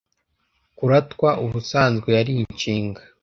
kuratwa 0.77 1.29
ubusanzwe 1.43 2.09
yari 2.17 2.31
inshinga 2.43 3.01